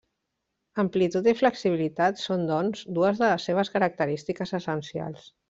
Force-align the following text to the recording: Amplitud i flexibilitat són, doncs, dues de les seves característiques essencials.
Amplitud 0.83 1.29
i 1.31 1.33
flexibilitat 1.41 2.21
són, 2.23 2.47
doncs, 2.53 2.81
dues 2.99 3.21
de 3.23 3.31
les 3.35 3.47
seves 3.51 3.71
característiques 3.77 4.57
essencials. 4.61 5.31